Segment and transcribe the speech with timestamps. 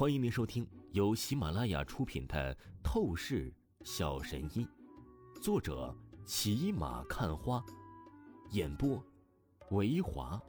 [0.00, 3.52] 欢迎您收听由喜马拉雅出品的《透视
[3.84, 4.66] 小神医》，
[5.42, 7.62] 作者骑马看花，
[8.52, 9.04] 演播
[9.72, 10.40] 维华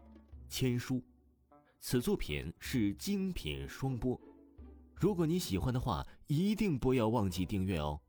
[0.47, 1.03] 千书。
[1.81, 4.17] 此作品是精品双播。
[4.95, 7.99] 如果你喜欢的话，一定不要忘记订阅哦。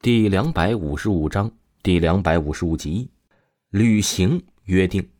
[0.00, 1.50] 第两百五十五章，
[1.82, 3.10] 第两百五十五集，
[3.70, 5.10] 旅行约定。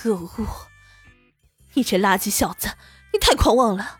[0.00, 0.30] 可恶！
[1.74, 2.68] 你这垃圾小子，
[3.12, 3.98] 你太狂妄了！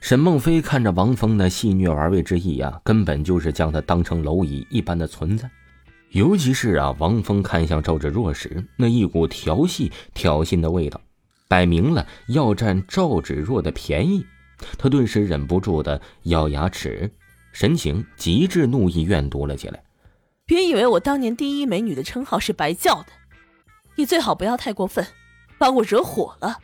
[0.00, 5.50] 沈梦飞看着王峰那戏谑玩味之意啊，根本就是将他当成蝼蚁一般的存在。
[6.12, 10.98] 尤其是啊，王峰看向赵芷若时，那一股调戏、挑衅的味道，
[11.46, 14.24] 摆明了要占赵芷若的便宜。
[14.78, 17.12] 他顿时忍不住的咬牙齿，
[17.52, 19.82] 神情极致怒意怨毒了起来。
[20.46, 23.08] 别以为我当年第一美女的称号是白叫的。
[23.96, 25.06] 你最好不要太过分，
[25.58, 26.58] 把我惹火了。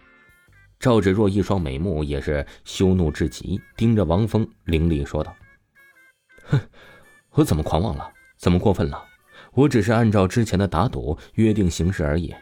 [0.78, 5.34] 赵芷若一双美目也是羞怒至极，盯着王峰凌厉说道
[6.44, 6.60] ：“哼，
[7.30, 8.10] 我怎么狂妄了？
[8.36, 9.02] 怎么过分了？
[9.52, 12.34] 我只是按照之前的打赌约定行事而已。”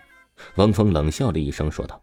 [0.57, 2.03] 王峰冷笑了一声说道：“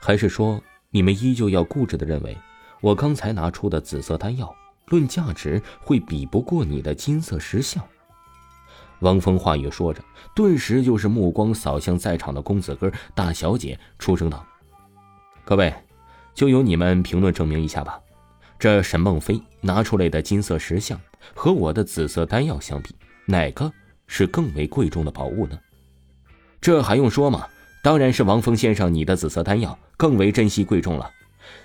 [0.00, 0.60] 还是说
[0.90, 2.36] 你们依旧要固执的认为，
[2.80, 4.52] 我刚才拿出的紫色丹药
[4.86, 7.86] 论价值会比不过你的金色石像？”
[9.00, 10.02] 王峰话语说着，
[10.34, 14.44] 顿时就是目光扫向在场的公子哥、大小姐，出声道
[15.44, 15.72] ：“各位，
[16.34, 18.00] 就由你们评论证明一下吧。
[18.58, 21.00] 这沈梦飞拿出来的金色石像
[21.32, 22.94] 和我的紫色丹药相比，
[23.26, 23.72] 哪个
[24.08, 25.56] 是更为贵重的宝物呢？
[26.60, 27.46] 这还用说吗？
[27.84, 31.08] 当然是王峰先生你的紫色丹药更为珍惜贵重了。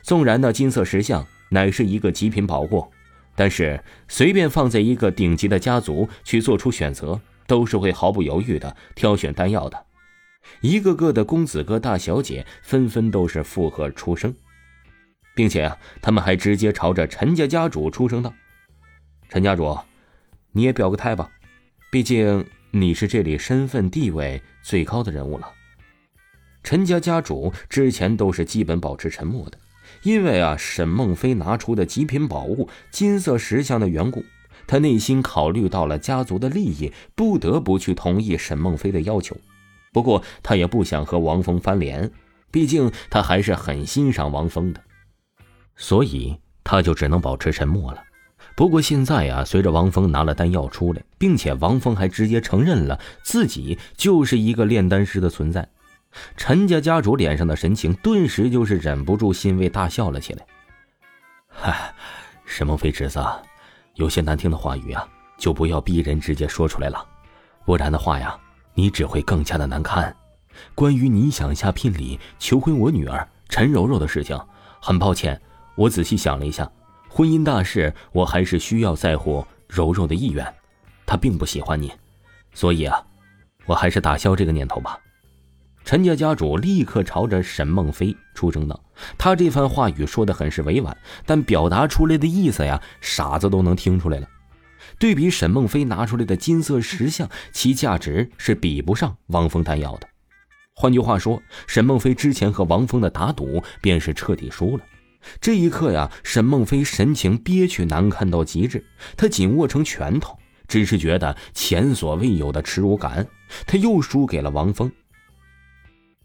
[0.04, 2.88] 纵然那金色石像乃是一个极品宝物。”
[3.36, 9.86] 但是，随便放在一个顶级的家族去做出选择，都是会毫不犹豫的挑选丹药的。
[10.62, 14.36] 一个个的公子哥、大小姐纷纷都是附和出声，
[15.34, 18.34] 并且啊，他们还直接朝着陈家家主出声道
[19.30, 19.78] ：“陈家主，
[20.52, 21.32] 你也表个态吧，
[21.90, 25.52] 毕竟你是这里身份地位最高的人物了。”
[26.62, 29.58] 陈家家主之前都是基本保持沉默的。
[30.02, 34.26] 因为啊，沈梦飞拿出的极品宝物金色石像的缘故，
[34.68, 39.38] 他内心考虑到了家族的利益，不得不去同意沈梦飞的要求。
[39.92, 42.12] 不过他也不想和王峰翻脸，
[42.52, 44.82] 毕竟他还是很欣赏王峰的，
[45.76, 48.02] 所以他就只能保持沉默了。
[48.56, 55.68] 不过现在啊，随着王峰拿了丹药出来，并且王峰还直接承认了自己就是一个炼丹师的存在。
[56.38, 60.46] 陈家家主脸上的神情顿时就是忍不住欣慰大笑了起来。
[61.48, 61.94] 嗨，
[62.46, 63.24] 沈梦飞侄子，
[63.96, 65.08] 有些难听的话语啊，
[65.38, 67.06] 就不要逼人直接说出来了，
[67.66, 68.38] 不然的话呀，
[68.74, 70.16] 你只会更加的难堪。
[70.76, 74.40] 关于你想下聘礼求婚我女儿陈柔柔的事情，
[74.80, 75.40] 很抱歉，
[75.76, 76.70] 我仔细想了一下，
[77.10, 80.46] 婚姻大事我还是需要在乎柔柔的意愿，
[81.06, 81.92] 她并不喜欢你，
[82.54, 83.04] 所以啊，
[83.66, 85.00] 我还是打消这个念头吧。
[85.86, 88.82] 陈家家主立刻朝着沈梦飞出声道
[89.18, 90.96] ：“他这番话语说的很是委婉，
[91.26, 94.28] 但表达出来的意思呀，傻子都能听出来了。
[94.98, 100.08] 对比沈梦飞拿出来的金色石像，其价值是比不上王峰丹药的。
[100.74, 104.84] 换句话说，沈梦飞之前和王峰的打赌便是彻底输了。
[105.42, 108.84] 这一刻呀，沈梦飞神情憋屈难看到极致，
[109.18, 113.28] 他紧握成拳头，只是觉得前所未有的耻辱感。
[113.68, 114.90] 他又输给了王峰。”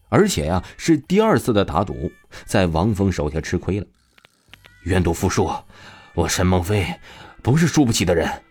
[0.09, 2.11] 而且呀，是第二次的打赌，
[2.45, 3.87] 在王峰手下吃亏了。
[4.85, 5.51] 愿赌服输，
[6.15, 6.95] 我沈梦飞
[7.43, 8.43] 不是输不起的人。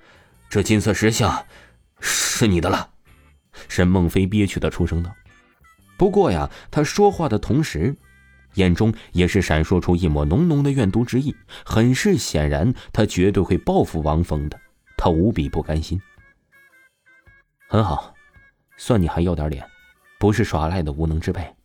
[0.50, 1.46] 这金色石像
[2.00, 2.90] 是你的了。
[3.68, 5.12] 沈梦飞憋屈的出声道。
[5.98, 7.96] 不过呀，他说话的同时，
[8.54, 11.36] 眼中也是闪烁出一抹浓浓的怨毒之意，
[11.66, 14.60] 很是显然，他绝对会报复王峰的。
[14.96, 16.00] 他无比不甘心。
[17.68, 18.14] 很好，
[18.78, 19.68] 算你还要点脸。
[20.18, 21.56] 不是耍赖的无能之辈。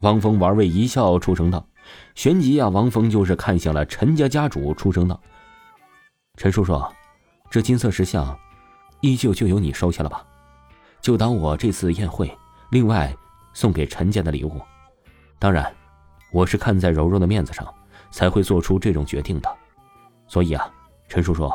[0.00, 1.66] 王峰玩味一笑，出声道
[2.14, 5.18] ：“旋即啊，王峰就是看向了陈家家主，出声道
[6.36, 6.82] ：‘陈叔叔，
[7.50, 8.38] 这金色石像，
[9.00, 10.22] 依旧就由你收下了吧，
[11.00, 12.30] 就当我这次宴会
[12.70, 13.14] 另外
[13.54, 14.60] 送给陈家的礼物。
[15.38, 15.74] 当然，
[16.32, 17.66] 我是看在柔柔的面子上，
[18.10, 19.56] 才会做出这种决定的。
[20.26, 20.70] 所以啊，
[21.08, 21.50] 陈叔叔，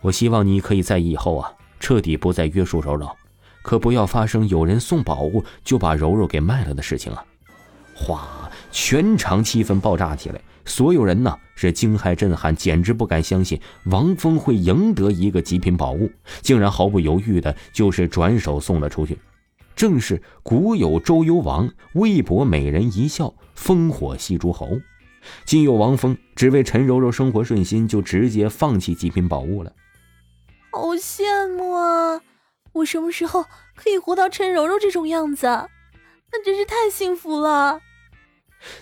[0.00, 3.08] 我希望你可以在以后啊，彻底不再约束柔柔。’”
[3.66, 7.24] 可不要发生有人送宝物就把柔柔给卖了的事情啊！
[7.96, 16.08] 哗，全场气氛爆炸起来，所有人呢是惊骇震撼，简直不敢相信王峰会赢得一个极品宝物，
[16.42, 19.18] 竟然毫不犹豫的就是转手送了出去。
[19.74, 24.78] 正是古有周幽王微博美人一笑，烽火戏诸侯。
[25.44, 29.72] 今有王峰只为陈柔柔生活顺心，就直接放弃极品宝物了。
[30.70, 31.24] 好羡
[31.56, 32.20] 慕啊！
[32.76, 33.44] 我什么时候
[33.74, 35.46] 可以活到陈柔柔这种样子？
[35.46, 37.80] 那真是太幸福了。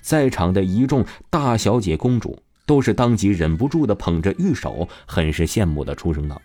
[0.00, 6.40] 在场的一众大小姐、公主都是当即忍不住的捧着玉手，很是羡慕的出声道。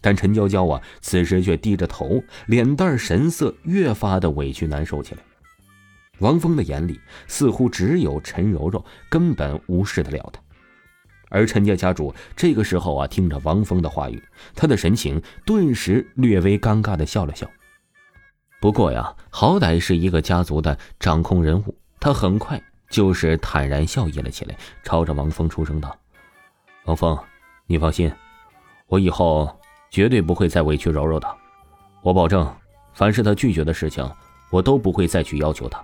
[0.00, 5.22] 但陈娇娇啊，此时却低着头，脸蛋神色越发的委屈难受起来。
[6.18, 10.40] 王峰的眼里似乎只有陈柔柔，根本无视得了他。
[11.32, 14.22] 而陈家家主这个时候啊，听着王峰的话语，
[14.54, 17.48] 他的神情顿时略微尴尬的笑了笑。
[18.60, 25.96] 不过呀，好歹是一个家族的掌控人物，他很快就是坦然笑意了起来，朝着王峰出声道
[26.84, 27.18] ：“王峰，
[27.66, 28.12] 你放心，
[28.86, 29.50] 我以后
[29.90, 31.26] 绝对不会再委屈柔柔的。
[32.02, 32.54] 我保证，
[32.92, 34.08] 凡是他拒绝的事情，
[34.50, 35.82] 我都不会再去要求他。”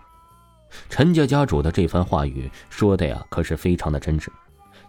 [0.90, 4.28] 陈家家主的这番话语说的呀，可是非常的真挚。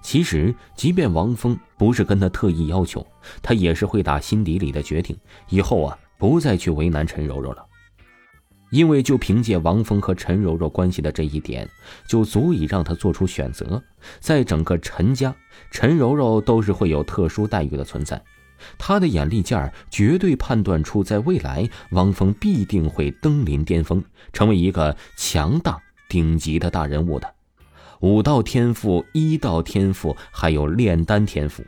[0.02, 3.06] 其实，即便王峰不是跟他特意要求，
[3.42, 5.18] 他也是会打心底里的决定，
[5.50, 7.66] 以后啊，不再去为难陈柔柔了。
[8.72, 11.68] 因为就凭借王峰和陈柔柔关系的这一点，
[12.08, 13.82] 就足以让他做出选择。
[14.20, 15.36] 在整个陈家，
[15.72, 18.22] 陈柔柔都是会有特殊待遇的存在。
[18.78, 24.04] 他的眼力劲儿绝对判断出，在未来，王峰必定会登临巅峰，
[24.34, 27.39] 成为一个强大顶级的大人物的。
[28.02, 31.66] 武道天赋、医道天赋，还有炼丹天赋，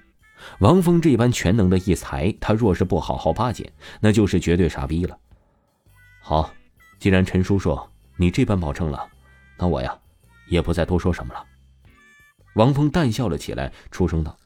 [0.60, 3.70] 王峰这般全能的一才，他若是不好好巴结，
[4.00, 5.18] 那就是绝对傻逼了。
[6.22, 6.54] 好，
[7.00, 7.78] 既然陈叔叔
[8.16, 9.06] 你这般保证了，
[9.58, 9.94] 那我呀，
[10.48, 11.44] 也不再多说什么了。
[12.54, 14.38] 王峰淡笑了起来，出声道。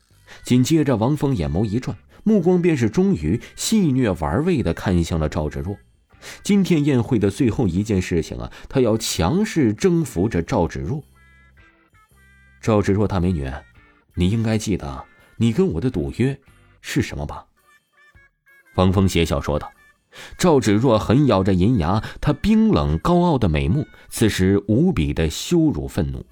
[0.44, 5.78] 紧接着，王峰眼眸一转，目光便是终于戏谑玩味的看向了赵芷若。
[6.42, 11.04] 今天宴会的最后一件事情啊，他要强势征服着赵芷若。
[12.62, 13.52] 赵芷若大美女，
[14.16, 15.06] 你应该记得
[15.38, 16.40] 你跟我的赌约
[16.81, 17.46] 是什么吧？
[18.75, 19.72] 王峰邪笑说道。
[20.38, 26.25] 赵芷若狠咬着银牙，她冰冷高傲的美目此时无比的羞辱愤怒。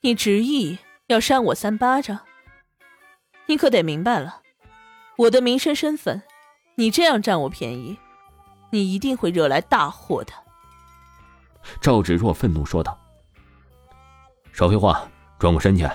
[0.00, 2.20] 你执意要扇我三巴掌？
[3.46, 4.40] 你可得明白了，
[5.18, 6.22] 我的名声身份，
[6.76, 7.98] 你这样占我便宜，
[8.70, 10.32] 你一定会惹来大祸的。
[11.80, 12.98] 赵芷若愤怒说道。
[14.58, 15.08] 少废话，
[15.38, 15.88] 转过身去，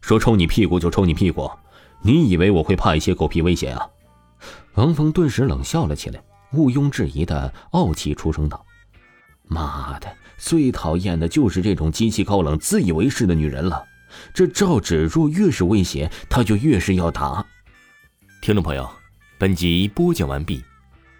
[0.00, 1.50] 说抽你屁股就抽你屁股，
[2.00, 3.90] 你以为我会怕一些狗屁威胁啊？
[4.74, 6.22] 王峰顿时冷笑了起来，
[6.52, 8.64] 毋庸置疑的傲气出声道
[9.50, 13.84] ：“妈的，最讨厌的就是这种极其高冷、自以为是的女人了。
[14.32, 17.44] 这赵芷若越是威胁，他就越是要打。”
[18.40, 18.88] 听众朋友，
[19.38, 20.62] 本集播讲完毕，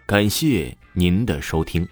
[0.05, 1.85] 感谢您的收听。